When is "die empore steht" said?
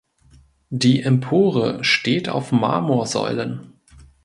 0.71-2.27